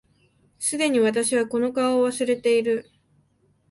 [0.57, 2.89] 既に私はこの顔を忘れている